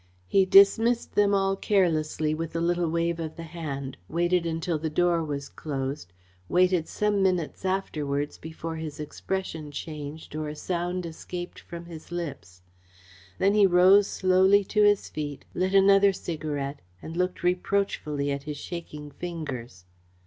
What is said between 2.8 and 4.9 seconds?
wave of the hand, waited until the